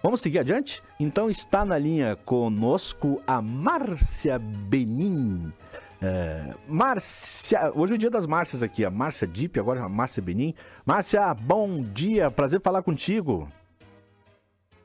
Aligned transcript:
Vamos 0.00 0.20
seguir 0.20 0.38
adiante? 0.38 0.80
Então 1.00 1.28
está 1.28 1.64
na 1.64 1.76
linha 1.76 2.14
conosco 2.14 3.20
a 3.26 3.42
Márcia 3.42 4.38
Benin. 4.38 5.52
É, 6.00 6.54
Márcia, 6.68 7.72
hoje 7.74 7.94
é 7.94 7.96
o 7.96 7.98
dia 7.98 8.10
das 8.10 8.24
Márcias 8.24 8.62
aqui, 8.62 8.84
a 8.84 8.90
Márcia 8.90 9.26
Dip, 9.26 9.58
agora 9.58 9.82
a 9.82 9.88
Márcia 9.88 10.22
Benin. 10.22 10.54
Márcia, 10.86 11.34
bom 11.34 11.82
dia, 11.82 12.30
prazer 12.30 12.60
falar 12.60 12.82
contigo. 12.82 13.48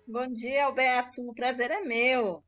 Bom 0.08 0.28
dia, 0.28 0.66
Alberto, 0.66 1.22
o 1.22 1.34
prazer 1.36 1.70
é 1.70 1.82
meu. 1.82 2.44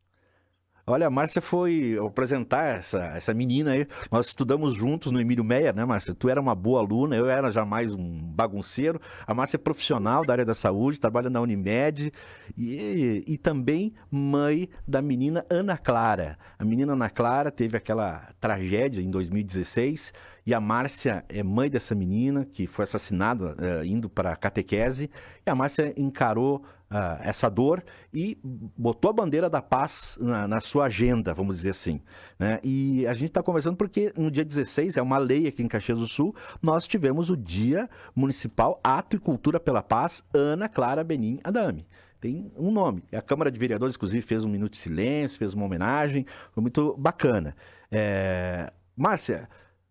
Olha, 0.87 1.07
a 1.07 1.09
Márcia 1.09 1.41
foi 1.41 1.97
apresentar 2.05 2.77
essa, 2.77 3.05
essa 3.15 3.33
menina 3.33 3.71
aí. 3.71 3.87
Nós 4.11 4.27
estudamos 4.27 4.75
juntos 4.75 5.11
no 5.11 5.19
Emílio 5.19 5.43
Meia, 5.43 5.73
né, 5.73 5.83
Márcia? 5.83 6.13
Tu 6.13 6.29
era 6.29 6.39
uma 6.39 6.53
boa 6.53 6.79
aluna, 6.79 7.15
eu 7.15 7.27
era 7.27 7.49
jamais 7.49 7.91
um 7.91 8.21
bagunceiro. 8.21 9.01
A 9.25 9.33
Márcia 9.33 9.57
é 9.57 9.57
profissional 9.57 10.23
da 10.23 10.33
área 10.33 10.45
da 10.45 10.53
saúde, 10.53 10.99
trabalha 10.99 11.27
na 11.27 11.41
Unimed 11.41 12.13
e, 12.55 13.23
e 13.25 13.35
também 13.35 13.95
mãe 14.11 14.69
da 14.87 15.01
menina 15.01 15.43
Ana 15.49 15.75
Clara. 15.75 16.37
A 16.59 16.63
menina 16.63 16.93
Ana 16.93 17.09
Clara 17.09 17.49
teve 17.49 17.75
aquela 17.75 18.29
tragédia 18.39 19.01
em 19.01 19.09
2016 19.09 20.13
e 20.45 20.53
a 20.53 20.59
Márcia 20.59 21.25
é 21.27 21.41
mãe 21.41 21.69
dessa 21.69 21.95
menina 21.95 22.45
que 22.45 22.67
foi 22.67 22.83
assassinada 22.83 23.55
uh, 23.55 23.83
indo 23.83 24.07
para 24.07 24.31
a 24.31 24.35
catequese. 24.35 25.09
E 25.45 25.49
a 25.49 25.55
Márcia 25.55 25.91
encarou 25.97 26.57
uh, 26.91 27.19
essa 27.21 27.49
dor 27.49 27.83
e 28.13 28.37
botou 28.77 29.09
a 29.09 29.13
bandeira 29.13 29.49
da 29.49 29.59
paz 29.59 30.17
na, 30.21 30.47
na 30.47 30.59
sua 30.59 30.85
agenda, 30.85 31.33
vamos 31.33 31.55
dizer 31.57 31.71
assim. 31.71 31.99
Né? 32.37 32.59
E 32.63 33.07
a 33.07 33.13
gente 33.15 33.29
está 33.29 33.41
conversando 33.41 33.75
porque 33.75 34.13
no 34.15 34.29
dia 34.29 34.45
16, 34.45 34.97
é 34.97 35.01
uma 35.01 35.17
lei 35.17 35.47
aqui 35.47 35.63
em 35.63 35.67
Caxias 35.67 35.97
do 35.97 36.07
Sul, 36.07 36.35
nós 36.61 36.85
tivemos 36.85 37.31
o 37.31 37.35
Dia 37.35 37.89
Municipal 38.15 38.79
Ato 38.83 39.15
e 39.15 39.19
Cultura 39.19 39.59
pela 39.59 39.81
Paz, 39.81 40.23
Ana 40.31 40.69
Clara 40.69 41.03
Benim 41.03 41.39
Adame 41.43 41.87
tem 42.21 42.51
um 42.57 42.71
nome. 42.71 43.03
A 43.13 43.21
Câmara 43.21 43.51
de 43.51 43.59
Vereadores, 43.59 43.95
inclusive, 43.95 44.25
fez 44.25 44.43
um 44.43 44.49
minuto 44.49 44.71
de 44.71 44.79
silêncio, 44.79 45.37
fez 45.37 45.53
uma 45.53 45.65
homenagem, 45.65 46.25
foi 46.51 46.61
muito 46.61 46.95
bacana. 46.97 47.55
É... 47.91 48.71
Márcia, 48.97 49.47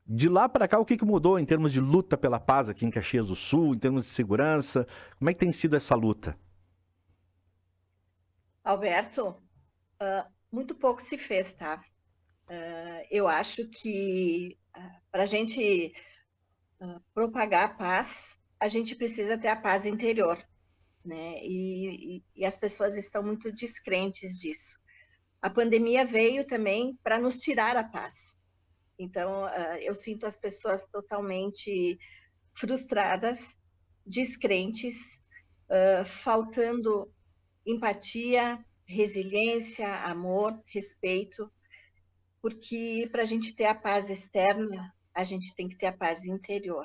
de 0.07 0.29
lá 0.29 0.49
para 0.49 0.69
cá, 0.69 0.79
o 0.79 0.85
que, 0.85 0.97
que 0.97 1.05
mudou 1.05 1.39
em 1.39 1.47
termos 1.47 1.73
de 1.73 1.81
luta 1.81 2.17
pela 2.17 2.39
paz 2.39 2.69
aqui 2.69 2.85
em 2.85 2.91
Caxias 2.91 3.27
do 3.27 3.35
Sul, 3.35 3.75
em 3.75 3.79
termos 3.79 4.05
de 4.05 4.13
segurança? 4.13 4.87
Como 5.19 5.31
é 5.31 5.33
que 5.33 5.41
tem 5.41 5.53
sido 5.53 5.77
essa 5.77 5.95
luta? 5.95 6.39
Alberto, 8.63 9.29
uh, 9.29 10.31
muito 10.53 10.75
pouco 10.75 11.03
se 11.03 11.17
fez, 11.17 11.53
tá? 11.53 11.83
Uh, 12.49 13.07
eu 13.11 13.27
acho 13.27 13.67
que 13.69 14.59
uh, 14.77 14.81
ah, 14.81 15.01
para 15.11 15.23
a 15.23 15.27
gente 15.27 15.95
propagar 17.15 17.65
a 17.65 17.75
paz, 17.75 18.37
a 18.61 18.69
gente 18.69 18.95
precisa 18.95 19.39
ter 19.39 19.49
a 19.49 19.57
paz 19.57 19.87
interior, 19.87 20.37
né? 21.03 21.39
E, 21.43 22.17
e, 22.17 22.25
e 22.37 22.45
as 22.45 22.59
pessoas 22.59 22.95
estão 22.99 23.23
muito 23.23 23.51
descrentes 23.51 24.39
disso. 24.39 24.79
A 25.41 25.49
pandemia 25.49 26.05
veio 26.05 26.47
também 26.47 26.99
para 27.03 27.19
nos 27.19 27.39
tirar 27.39 27.75
a 27.75 27.85
paz 27.85 28.34
então, 28.99 29.45
uh, 29.45 29.77
eu 29.81 29.95
sinto 29.95 30.27
as 30.27 30.37
pessoas 30.37 30.87
totalmente 30.87 31.99
frustradas, 32.55 33.39
descrentes, 34.07 34.97
uh, 35.69 36.05
faltando 36.23 37.13
empatia, 37.67 38.65
resiliência, 38.87 39.89
amor, 40.05 40.61
respeito, 40.67 41.51
porque 42.41 43.09
para 43.11 43.23
a 43.23 43.27
gente 43.27 43.55
ter 43.55 43.65
a 43.65 43.75
paz 43.75 44.11
externa, 44.11 44.95
a 45.15 45.25
gente 45.25 45.55
tem 45.55 45.69
que 45.69 45.77
ter 45.77 45.87
a 45.87 45.97
paz 45.97 46.25
interior. 46.25 46.85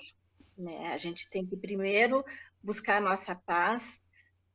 Né? 0.57 0.87
A 0.93 0.97
gente 0.97 1.29
tem 1.29 1.45
que 1.45 1.57
primeiro 1.57 2.23
buscar 2.63 2.97
a 2.97 3.01
nossa 3.01 3.35
paz, 3.35 3.99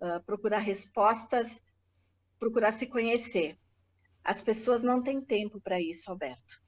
uh, 0.01 0.23
procurar 0.25 0.59
respostas, 0.59 1.61
procurar 2.39 2.73
se 2.73 2.87
conhecer. 2.87 3.59
As 4.25 4.41
pessoas 4.41 4.83
não 4.83 5.03
têm 5.03 5.21
tempo 5.21 5.61
para 5.61 5.81
isso, 5.81 6.11
Alberto. 6.11 6.64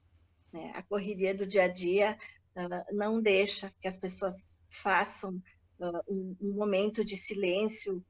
Né? 0.57 0.73
A 0.75 0.83
correria 0.83 1.35
do 1.35 1.47
dia 1.47 1.65
a 1.65 1.69
dia 1.69 2.19
uh, 2.57 2.97
não 2.97 3.21
deixa 3.21 3.71
que 3.81 3.87
as 3.87 3.99
pessoas 3.99 4.43
façam 4.83 5.43
uh, 5.79 6.01
um, 6.09 6.37
um, 6.41 6.53
momento 6.55 7.05
de 7.05 7.17
silêncio 7.17 8.03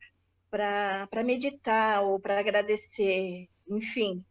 para 0.49 1.25
meditar 1.25 2.03
ou 2.03 2.21
para 2.21 2.39
agradecer. 2.39 3.49
Enfim, 3.69 4.25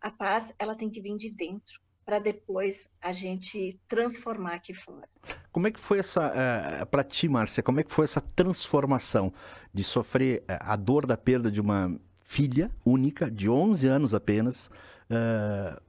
a 0.00 0.10
paz 0.10 0.52
ela 0.58 0.74
tem 0.74 0.90
que 0.90 1.00
vir 1.00 1.16
de 1.16 1.30
dentro 1.30 1.80
para 2.04 2.18
depois 2.18 2.88
a 3.00 3.12
gente 3.12 3.78
transformar 3.88 4.54
aqui 4.54 4.74
fora. 4.74 5.08
Como 5.52 5.68
é 5.68 5.70
que 5.70 5.78
foi 5.78 6.00
essa, 6.00 6.28
uh, 6.28 6.82
eh, 6.82 6.84
para 6.86 7.04
ti, 7.04 7.28
Márcia, 7.28 7.62
como 7.62 7.78
é 7.78 7.84
que 7.84 7.92
foi 7.92 8.04
essa 8.04 8.20
transformação 8.20 9.32
de 9.72 9.84
sofrer 9.84 10.42
eh, 10.48 10.58
a 10.60 10.74
dor 10.74 11.06
da 11.06 11.16
perda 11.16 11.52
de 11.52 11.60
uma 11.60 11.96
filha 12.20 12.68
única, 12.84 13.30
de 13.30 13.48
11 13.48 13.86
anos 13.86 14.12
apenas, 14.12 14.66
uh, 15.08 15.80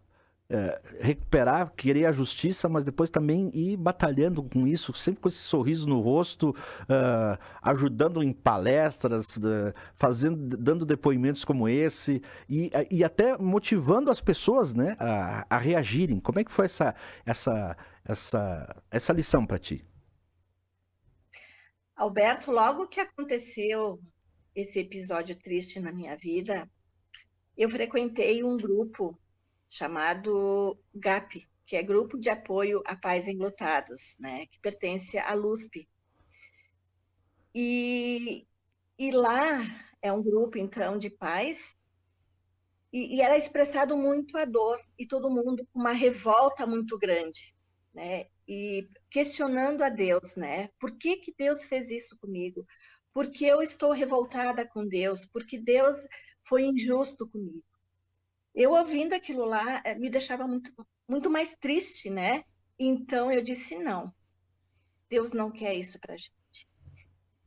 é, 0.54 0.82
recuperar, 1.00 1.72
querer 1.78 2.06
a 2.06 2.12
justiça, 2.12 2.68
mas 2.68 2.84
depois 2.84 3.10
também 3.10 3.50
ir 3.54 3.78
batalhando 3.78 4.44
com 4.44 4.68
isso, 4.68 4.94
sempre 4.94 5.22
com 5.22 5.30
esse 5.30 5.38
sorriso 5.38 5.88
no 5.88 6.02
rosto, 6.02 6.50
uh, 6.50 7.40
ajudando 7.62 8.22
em 8.22 8.34
palestras, 8.34 9.38
uh, 9.38 9.74
fazendo, 9.96 10.58
dando 10.58 10.86
depoimentos 10.86 11.46
como 11.46 11.70
esse 11.70 12.22
e, 12.50 12.70
e 12.92 13.02
até 13.02 13.38
motivando 13.38 14.12
as 14.12 14.20
pessoas, 14.20 14.74
né, 14.74 14.98
a, 15.00 15.46
a 15.50 15.58
reagirem. 15.58 16.20
Como 16.20 16.38
é 16.38 16.44
que 16.44 16.52
foi 16.52 16.66
essa 16.66 16.94
essa 17.26 17.78
essa 18.04 18.84
essa 18.92 19.14
lição 19.14 19.46
para 19.46 19.58
ti? 19.58 19.86
Alberto, 21.96 22.52
logo 22.52 22.90
que 22.90 23.00
aconteceu 23.00 24.02
esse 24.54 24.80
episódio 24.80 25.34
triste 25.38 25.80
na 25.80 25.94
minha 25.94 26.18
vida, 26.18 26.70
eu 27.56 27.70
frequentei 27.70 28.44
um 28.44 28.58
grupo 28.58 29.18
chamado 29.72 30.78
GAP, 30.94 31.48
que 31.66 31.78
é 31.78 31.82
Grupo 31.82 32.20
de 32.20 32.30
Apoio 32.30 32.84
a 32.86 32.94
Pais 32.94 33.26
Enlutados, 33.28 34.18
né, 34.20 34.46
que 34.48 34.60
pertence 34.60 35.18
à 35.18 35.34
LUSP. 35.34 35.88
E, 37.56 38.46
e 39.00 39.12
lá 39.12 39.62
é 40.02 40.12
um 40.12 40.22
grupo, 40.22 40.58
então, 40.58 40.98
de 40.98 41.10
pais, 41.10 41.74
e, 42.92 43.16
e 43.16 43.22
era 43.22 43.38
expressado 43.38 43.96
muito 43.96 44.38
a 44.38 44.44
dor, 44.44 44.78
e 45.00 45.08
todo 45.08 45.30
mundo 45.30 45.66
com 45.72 45.80
uma 45.80 45.94
revolta 45.94 46.68
muito 46.68 46.98
grande, 46.98 47.56
né, 47.94 48.28
e 48.46 48.90
questionando 49.10 49.82
a 49.84 49.90
Deus, 49.90 50.36
né, 50.36 50.70
por 50.78 50.98
que 50.98 51.16
que 51.16 51.34
Deus 51.38 51.64
fez 51.64 51.90
isso 51.90 52.18
comigo? 52.20 52.68
Porque 53.14 53.46
eu 53.46 53.62
estou 53.62 53.94
revoltada 53.94 54.68
com 54.68 54.86
Deus, 54.86 55.26
porque 55.26 55.58
Deus 55.58 56.06
foi 56.44 56.64
injusto 56.64 57.26
comigo 57.30 57.64
eu 58.54 58.72
ouvindo 58.72 59.14
aquilo 59.14 59.46
lá 59.46 59.82
eh, 59.86 59.96
me 59.96 60.10
deixava 60.10 60.48
muito, 60.48 60.72
muito 61.08 61.30
mais 61.30 61.56
triste, 61.56 62.10
né? 62.10 62.44
Então 62.78 63.32
eu 63.32 63.42
disse: 63.42 63.78
não, 63.78 64.14
Deus 65.10 65.32
não 65.32 65.52
quer 65.52 65.76
isso 65.76 66.00
para 66.00 66.18
gente. 66.18 66.68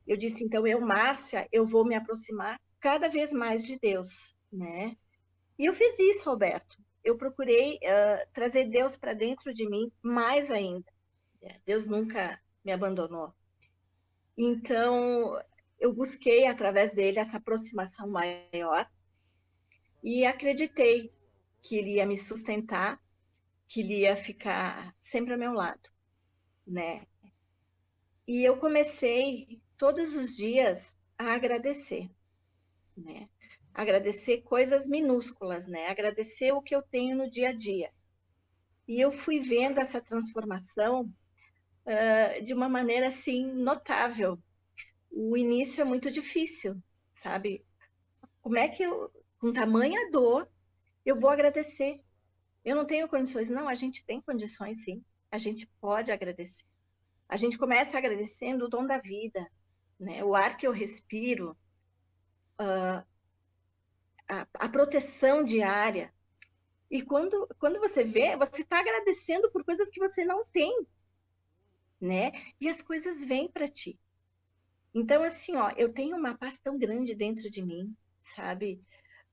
Eu 0.06 0.16
disse: 0.16 0.44
então 0.44 0.66
eu, 0.66 0.80
Márcia, 0.80 1.48
eu 1.52 1.66
vou 1.66 1.84
me 1.84 1.94
aproximar 1.94 2.60
cada 2.80 3.08
vez 3.08 3.32
mais 3.32 3.64
de 3.64 3.78
Deus, 3.78 4.36
né? 4.52 4.96
E 5.58 5.66
eu 5.66 5.74
fiz 5.74 5.98
isso, 5.98 6.28
Roberto. 6.28 6.76
Eu 7.02 7.16
procurei 7.16 7.76
uh, 7.76 8.32
trazer 8.32 8.64
Deus 8.70 8.96
para 8.96 9.12
dentro 9.12 9.52
de 9.52 9.68
mim 9.68 9.90
mais 10.02 10.50
ainda. 10.50 10.90
Deus 11.66 11.86
nunca 11.86 12.40
me 12.64 12.72
abandonou. 12.72 13.32
Então, 14.36 15.38
eu 15.78 15.92
busquei 15.92 16.46
através 16.46 16.92
dele 16.92 17.18
essa 17.18 17.36
aproximação 17.36 18.08
maior 18.08 18.88
e 20.04 20.26
acreditei 20.26 21.10
que 21.62 21.78
ele 21.78 21.94
ia 21.94 22.04
me 22.04 22.18
sustentar, 22.18 23.00
que 23.66 23.80
ele 23.80 24.00
ia 24.00 24.14
ficar 24.14 24.94
sempre 25.00 25.32
ao 25.32 25.38
meu 25.38 25.54
lado, 25.54 25.88
né? 26.66 27.06
E 28.28 28.44
eu 28.44 28.58
comecei 28.58 29.62
todos 29.78 30.14
os 30.14 30.36
dias 30.36 30.94
a 31.16 31.32
agradecer, 31.32 32.10
né? 32.94 33.30
Agradecer 33.72 34.42
coisas 34.42 34.86
minúsculas, 34.86 35.66
né? 35.66 35.88
Agradecer 35.88 36.52
o 36.52 36.60
que 36.60 36.76
eu 36.76 36.82
tenho 36.82 37.16
no 37.16 37.30
dia 37.30 37.48
a 37.48 37.52
dia. 37.52 37.90
E 38.86 39.00
eu 39.00 39.10
fui 39.10 39.40
vendo 39.40 39.80
essa 39.80 40.02
transformação 40.02 41.10
uh, 41.86 42.44
de 42.44 42.52
uma 42.52 42.68
maneira 42.68 43.08
assim 43.08 43.50
notável. 43.50 44.38
O 45.10 45.34
início 45.34 45.80
é 45.80 45.84
muito 45.84 46.10
difícil, 46.10 46.76
sabe? 47.16 47.64
Como 48.42 48.58
é 48.58 48.68
que 48.68 48.82
eu 48.82 49.10
com 49.44 49.52
tamanha 49.52 50.10
dor, 50.10 50.48
eu 51.04 51.20
vou 51.20 51.28
agradecer. 51.28 52.00
Eu 52.64 52.74
não 52.74 52.86
tenho 52.86 53.06
condições. 53.06 53.50
Não, 53.50 53.68
a 53.68 53.74
gente 53.74 54.02
tem 54.02 54.18
condições, 54.18 54.82
sim. 54.84 55.04
A 55.30 55.36
gente 55.36 55.66
pode 55.82 56.10
agradecer. 56.10 56.64
A 57.28 57.36
gente 57.36 57.58
começa 57.58 57.98
agradecendo 57.98 58.64
o 58.64 58.68
dom 58.70 58.86
da 58.86 58.96
vida, 58.96 59.46
né? 60.00 60.24
o 60.24 60.34
ar 60.34 60.56
que 60.56 60.66
eu 60.66 60.72
respiro, 60.72 61.50
uh, 62.58 63.04
a, 64.26 64.46
a 64.54 64.66
proteção 64.66 65.44
diária. 65.44 66.10
E 66.90 67.02
quando, 67.02 67.46
quando 67.58 67.78
você 67.78 68.02
vê, 68.02 68.38
você 68.38 68.62
está 68.62 68.78
agradecendo 68.78 69.50
por 69.50 69.62
coisas 69.62 69.90
que 69.90 70.00
você 70.00 70.24
não 70.24 70.46
tem, 70.46 70.86
né? 72.00 72.32
E 72.58 72.66
as 72.66 72.80
coisas 72.80 73.20
vêm 73.20 73.46
para 73.46 73.68
ti. 73.68 74.00
Então, 74.94 75.22
assim, 75.22 75.54
ó, 75.56 75.70
eu 75.76 75.92
tenho 75.92 76.16
uma 76.16 76.34
paz 76.34 76.58
tão 76.58 76.78
grande 76.78 77.14
dentro 77.14 77.50
de 77.50 77.60
mim, 77.60 77.94
sabe? 78.34 78.82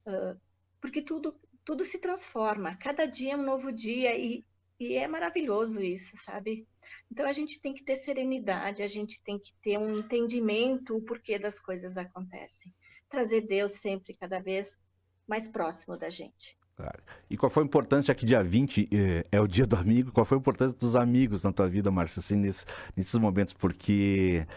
Uh, 0.05 0.39
porque 0.79 1.01
tudo, 1.01 1.35
tudo 1.63 1.85
se 1.85 1.99
transforma, 1.99 2.75
cada 2.75 3.05
dia 3.05 3.33
é 3.33 3.37
um 3.37 3.43
novo 3.43 3.71
dia 3.71 4.17
e, 4.17 4.43
e 4.79 4.95
é 4.95 5.07
maravilhoso 5.07 5.81
isso, 5.81 6.15
sabe? 6.25 6.67
Então 7.11 7.27
a 7.27 7.33
gente 7.33 7.59
tem 7.59 7.73
que 7.73 7.83
ter 7.83 7.97
serenidade, 7.97 8.81
a 8.81 8.87
gente 8.87 9.21
tem 9.23 9.37
que 9.37 9.53
ter 9.61 9.77
um 9.77 9.99
entendimento 9.99 10.95
o 10.95 11.01
porquê 11.01 11.37
das 11.37 11.59
coisas 11.59 11.97
acontecem. 11.97 12.73
Trazer 13.09 13.41
Deus 13.41 13.73
sempre 13.73 14.13
cada 14.13 14.39
vez 14.39 14.79
mais 15.27 15.47
próximo 15.47 15.97
da 15.97 16.09
gente. 16.09 16.57
Claro. 16.75 17.03
E 17.29 17.37
qual 17.37 17.49
foi 17.49 17.63
a 17.63 17.65
importância 17.65 18.11
aqui 18.11 18.25
dia 18.25 18.41
20 18.41 18.89
é, 18.91 19.23
é, 19.37 19.39
o 19.39 19.47
dia 19.47 19.67
do 19.67 19.75
amigo? 19.75 20.11
Qual 20.11 20.25
foi 20.25 20.37
a 20.37 20.39
importância 20.39 20.77
dos 20.77 20.95
amigos 20.95 21.43
na 21.43 21.51
tua 21.51 21.69
vida, 21.69 21.91
Márcia, 21.91 22.21
assim, 22.21 22.35
nesse, 22.35 22.65
nesses 22.95 23.13
momentos? 23.15 23.53
Porque 23.53 24.47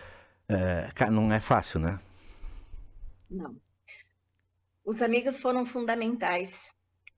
é, 0.48 0.90
cara, 0.94 1.10
não 1.10 1.32
é 1.32 1.40
fácil, 1.40 1.80
né? 1.80 2.00
Não. 3.30 3.56
Os 4.84 5.00
amigos 5.00 5.38
foram 5.38 5.64
fundamentais. 5.64 6.54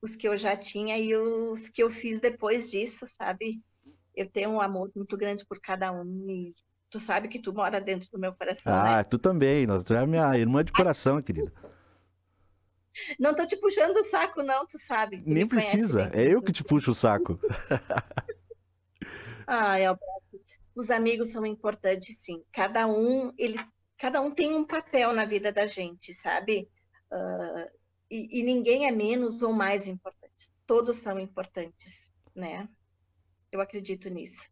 Os 0.01 0.15
que 0.15 0.29
eu 0.29 0.37
já 0.37 0.57
tinha 0.57 0.97
e 0.99 1.17
os 1.17 1.69
que 1.69 1.83
eu 1.83 1.91
fiz 1.91 2.21
depois 2.21 2.71
disso, 2.71 3.07
sabe? 3.19 3.61
Eu 4.15 4.31
tenho 4.31 4.51
um 4.51 4.61
amor 4.61 4.91
muito 4.95 5.17
grande 5.17 5.45
por 5.45 5.61
cada 5.61 5.91
um 5.91 6.31
e 6.31 6.55
tu 6.91 7.01
sabe 7.01 7.29
que 7.29 7.41
tu 7.41 7.53
mora 7.53 7.81
dentro 7.81 8.09
do 8.11 8.19
meu 8.19 8.33
coração, 8.35 8.73
Ah, 8.73 8.99
né? 8.99 9.05
tu 9.05 9.19
também. 9.19 9.67
Nós 9.67 9.91
é 9.91 10.07
minha 10.07 10.37
irmã 10.39 10.65
de 10.65 10.73
coração, 10.73 11.21
querida. 11.21 11.53
Não 13.19 13.35
tô 13.35 13.47
te 13.47 13.57
puxando 13.57 13.97
o 13.97 14.05
saco, 14.05 14.43
não, 14.43 14.67
tu 14.67 14.79
sabe. 14.79 15.23
Tu 15.23 15.29
Nem 15.29 15.47
precisa. 15.47 16.11
É 16.15 16.33
eu 16.33 16.41
que 16.41 16.53
te 16.53 16.65
puxo 16.65 16.93
o 16.93 16.95
saco. 16.95 17.39
ah, 19.47 19.75
Alberto, 19.75 20.41
os 20.75 20.91
amigos 20.91 21.31
são 21.31 21.45
importantes, 21.45 22.19
sim. 22.19 22.43
Cada 22.53 22.87
um, 22.87 23.33
ele, 23.37 23.59
cada 23.99 24.21
um 24.21 24.31
tem 24.31 24.55
um 24.55 24.65
papel 24.65 25.12
na 25.12 25.25
vida 25.25 25.53
da 25.53 25.67
gente, 25.67 26.15
sabe? 26.15 26.69
Uh, 27.11 27.70
e, 28.11 28.41
e 28.41 28.43
ninguém 28.43 28.87
é 28.87 28.91
menos 28.91 29.43
ou 29.43 29.53
mais 29.53 29.87
importante. 29.87 30.50
Todos 30.67 30.99
são 30.99 31.19
importantes, 31.19 32.11
né? 32.35 32.69
Eu 33.50 33.61
acredito 33.61 34.08
nisso. 34.08 34.43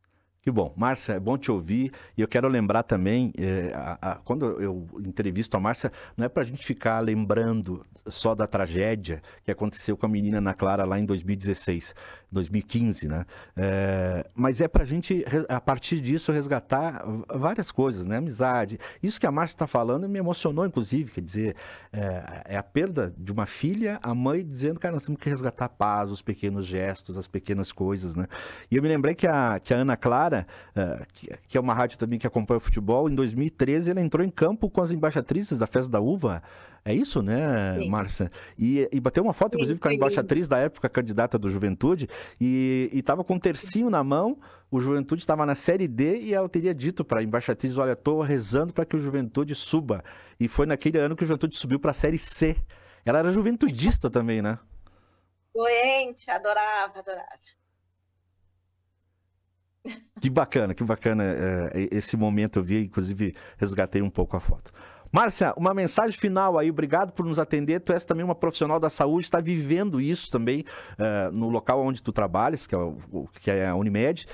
Que 0.44 0.50
bom. 0.50 0.74
Márcia, 0.76 1.14
é 1.14 1.18
bom 1.18 1.38
te 1.38 1.50
ouvir. 1.50 1.90
E 2.18 2.20
eu 2.20 2.28
quero 2.28 2.46
lembrar 2.48 2.82
também, 2.82 3.32
é, 3.38 3.72
a, 3.74 4.10
a, 4.10 4.14
quando 4.16 4.60
eu 4.60 4.86
entrevisto 4.98 5.56
a 5.56 5.60
Márcia, 5.60 5.90
não 6.14 6.26
é 6.26 6.28
para 6.28 6.42
a 6.42 6.44
gente 6.44 6.62
ficar 6.66 7.00
lembrando 7.00 7.82
só 8.06 8.34
da 8.34 8.46
tragédia 8.46 9.22
que 9.42 9.50
aconteceu 9.50 9.96
com 9.96 10.04
a 10.04 10.08
menina 10.08 10.36
Ana 10.36 10.52
Clara 10.52 10.84
lá 10.84 10.98
em 10.98 11.06
2016, 11.06 11.94
2015, 12.30 13.08
né? 13.08 13.24
É, 13.56 14.26
mas 14.34 14.60
é 14.60 14.68
para 14.68 14.82
a 14.82 14.86
gente, 14.86 15.24
a 15.48 15.58
partir 15.62 15.98
disso, 15.98 16.30
resgatar 16.30 17.02
várias 17.34 17.72
coisas, 17.72 18.04
né? 18.04 18.18
Amizade. 18.18 18.78
Isso 19.02 19.18
que 19.18 19.26
a 19.26 19.32
Márcia 19.32 19.54
está 19.54 19.66
falando 19.66 20.06
me 20.06 20.18
emocionou, 20.18 20.66
inclusive. 20.66 21.10
Quer 21.10 21.22
dizer, 21.22 21.56
é, 21.90 22.42
é, 22.48 22.56
a 22.58 22.62
perda 22.62 23.14
de 23.16 23.32
uma 23.32 23.46
filha, 23.46 23.98
a 24.02 24.14
mãe 24.14 24.44
dizendo, 24.44 24.78
cara, 24.78 24.92
nós 24.92 25.04
temos 25.04 25.18
que 25.18 25.30
resgatar 25.30 25.64
a 25.64 25.68
paz, 25.70 26.10
os 26.10 26.20
pequenos 26.20 26.66
gestos, 26.66 27.16
as 27.16 27.26
pequenas 27.26 27.72
coisas, 27.72 28.14
né? 28.14 28.26
E 28.70 28.76
eu 28.76 28.82
me 28.82 28.88
lembrei 28.88 29.14
que 29.14 29.26
a, 29.26 29.58
que 29.58 29.72
a 29.72 29.78
Ana 29.78 29.96
Clara 29.96 30.33
uh, 30.40 31.06
que, 31.12 31.28
que, 31.48 31.58
é 31.58 31.60
uma 31.60 31.74
rádio 31.74 31.98
também 31.98 32.18
que 32.18 32.26
acompanha 32.26 32.58
o 32.58 32.60
futebol, 32.60 33.08
em 33.08 33.14
2013 33.14 33.90
ela 33.90 34.00
entrou 34.00 34.24
em 34.24 34.30
campo 34.30 34.68
com 34.68 34.80
as 34.80 34.90
embaixatrizes 34.90 35.58
da 35.58 35.66
Festa 35.66 35.90
da 35.90 36.00
Uva. 36.00 36.42
É 36.86 36.92
isso, 36.92 37.22
né, 37.22 37.78
Sim. 37.78 37.88
Márcia? 37.88 38.30
E, 38.58 38.86
e 38.92 39.00
bateu 39.00 39.22
uma 39.22 39.32
foto, 39.32 39.54
inclusive, 39.54 39.80
com 39.80 39.88
a 39.88 39.94
embaixatriz 39.94 40.46
da 40.46 40.58
época, 40.58 40.86
candidata 40.86 41.38
do 41.38 41.48
Juventude, 41.48 42.10
e 42.38 42.90
estava 42.92 43.24
com 43.24 43.36
um 43.36 43.38
tercinho 43.38 43.88
na 43.88 44.04
mão. 44.04 44.38
O 44.70 44.78
Juventude 44.78 45.22
estava 45.22 45.46
na 45.46 45.54
Série 45.54 45.88
D 45.88 46.20
e 46.20 46.34
ela 46.34 46.46
teria 46.46 46.74
dito 46.74 47.02
para 47.02 47.20
a 47.20 47.22
embaixatriz: 47.22 47.78
Olha, 47.78 47.92
estou 47.92 48.20
rezando 48.20 48.72
para 48.74 48.84
que 48.84 48.96
o 48.96 48.98
Juventude 48.98 49.54
suba. 49.54 50.04
E 50.38 50.46
foi 50.46 50.66
naquele 50.66 50.98
ano 50.98 51.16
que 51.16 51.24
o 51.24 51.26
Juventude 51.26 51.56
subiu 51.56 51.80
para 51.80 51.92
a 51.92 51.94
Série 51.94 52.18
C. 52.18 52.54
Ela 53.02 53.20
era 53.20 53.32
juventudista 53.32 54.10
também, 54.10 54.42
né? 54.42 54.58
Doente, 55.54 56.30
adorava, 56.30 56.98
adorava. 56.98 57.28
Que 60.20 60.30
bacana, 60.30 60.74
que 60.74 60.84
bacana 60.84 61.24
é, 61.24 61.88
esse 61.90 62.16
momento. 62.16 62.58
Eu 62.58 62.62
vi, 62.62 62.84
inclusive, 62.84 63.34
resgatei 63.58 64.00
um 64.00 64.10
pouco 64.10 64.36
a 64.36 64.40
foto. 64.40 64.72
Márcia, 65.14 65.54
uma 65.56 65.72
mensagem 65.72 66.18
final 66.18 66.58
aí, 66.58 66.68
obrigado 66.68 67.12
por 67.12 67.24
nos 67.24 67.38
atender. 67.38 67.78
Tu 67.78 67.92
és 67.92 68.04
também 68.04 68.24
uma 68.24 68.34
profissional 68.34 68.80
da 68.80 68.90
saúde, 68.90 69.26
está 69.26 69.40
vivendo 69.40 70.00
isso 70.00 70.28
também 70.28 70.64
uh, 70.98 71.30
no 71.30 71.48
local 71.48 71.80
onde 71.84 72.02
tu 72.02 72.10
trabalhas, 72.10 72.66
que 72.66 72.74
é, 72.74 72.78
o, 72.78 73.28
que 73.32 73.48
é 73.48 73.68
a 73.68 73.76
Unimed, 73.76 74.26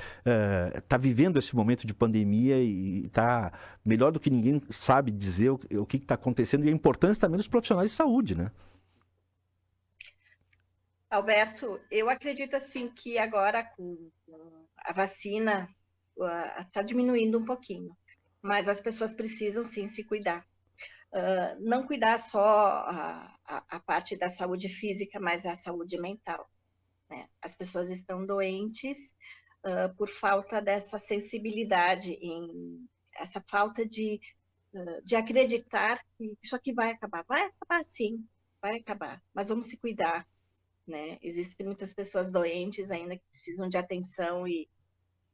está 0.74 0.96
uh, 0.96 0.98
vivendo 0.98 1.38
esse 1.38 1.54
momento 1.54 1.86
de 1.86 1.92
pandemia 1.92 2.56
e 2.56 3.04
está 3.04 3.52
melhor 3.84 4.10
do 4.10 4.18
que 4.18 4.30
ninguém 4.30 4.58
sabe 4.70 5.10
dizer 5.10 5.50
o, 5.50 5.60
o 5.80 5.84
que 5.84 5.98
está 5.98 6.14
acontecendo 6.14 6.64
e 6.64 6.70
a 6.70 6.72
importância 6.72 7.20
também 7.20 7.36
dos 7.36 7.48
profissionais 7.48 7.90
de 7.90 7.96
saúde, 7.96 8.34
né? 8.34 8.50
Alberto, 11.10 11.80
eu 11.90 12.08
acredito 12.08 12.54
assim 12.54 12.88
que 12.88 13.18
agora 13.18 13.64
com 13.64 14.10
a 14.78 14.92
vacina 14.92 15.68
está 16.60 16.82
diminuindo 16.82 17.38
um 17.38 17.44
pouquinho, 17.44 17.96
mas 18.40 18.68
as 18.68 18.80
pessoas 18.80 19.12
precisam 19.12 19.64
sim 19.64 19.88
se 19.88 20.04
cuidar. 20.04 20.46
Uh, 21.12 21.58
não 21.58 21.84
cuidar 21.84 22.18
só 22.18 22.68
a, 22.68 23.36
a, 23.44 23.64
a, 23.68 23.80
parte 23.80 24.16
da 24.16 24.28
saúde 24.28 24.68
física, 24.68 25.18
mas 25.18 25.44
a 25.44 25.56
saúde 25.56 25.98
mental. 26.00 26.48
Né? 27.08 27.26
As 27.42 27.56
pessoas 27.56 27.90
estão 27.90 28.24
doentes 28.24 28.96
uh, 29.64 29.92
por 29.96 30.08
falta 30.08 30.62
dessa 30.62 31.00
sensibilidade, 31.00 32.12
em, 32.12 32.86
essa 33.16 33.42
falta 33.50 33.84
de, 33.84 34.20
uh, 34.72 35.04
de 35.04 35.16
acreditar 35.16 36.00
que 36.16 36.38
isso 36.40 36.54
aqui 36.54 36.72
vai 36.72 36.92
acabar. 36.92 37.24
Vai 37.24 37.42
acabar 37.42 37.84
sim, 37.84 38.24
vai 38.62 38.76
acabar, 38.76 39.20
mas 39.34 39.48
vamos 39.48 39.66
se 39.66 39.76
cuidar, 39.76 40.24
né? 40.90 41.16
Existem 41.22 41.64
muitas 41.64 41.94
pessoas 41.94 42.30
doentes 42.30 42.90
ainda 42.90 43.16
que 43.16 43.22
precisam 43.30 43.68
de 43.68 43.76
atenção 43.76 44.46
e, 44.46 44.68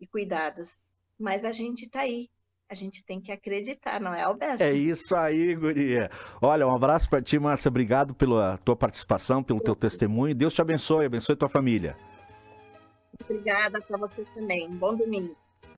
e 0.00 0.06
cuidados, 0.06 0.78
mas 1.18 1.44
a 1.44 1.52
gente 1.52 1.86
está 1.86 2.00
aí. 2.00 2.28
A 2.68 2.74
gente 2.74 3.04
tem 3.04 3.20
que 3.20 3.30
acreditar, 3.30 4.00
não 4.00 4.12
é, 4.12 4.22
Alberto? 4.22 4.60
É 4.60 4.72
isso 4.72 5.14
aí, 5.14 5.54
guria. 5.54 6.10
Olha, 6.42 6.66
um 6.66 6.74
abraço 6.74 7.08
para 7.08 7.22
ti, 7.22 7.38
Márcia. 7.38 7.68
Obrigado 7.68 8.12
pela 8.12 8.58
tua 8.58 8.74
participação, 8.74 9.40
pelo 9.40 9.60
teu 9.60 9.76
testemunho. 9.76 10.34
Deus 10.34 10.52
te 10.52 10.60
abençoe, 10.60 11.06
abençoe 11.06 11.36
tua 11.36 11.48
família. 11.48 11.96
Obrigada 13.22 13.80
para 13.80 13.96
você 13.96 14.24
também. 14.34 14.68
Bom 14.68 14.96
domingo. 14.96 15.36